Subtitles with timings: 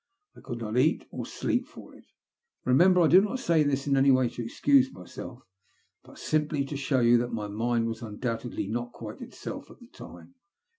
[0.35, 2.05] I could not eat or sleep for it.
[2.65, 5.43] Bemember, I do not say this in any way to excuse myself,
[6.03, 9.89] but simply to show you that my mind was undoubtedly not quite itself at the
[9.89, 10.33] time.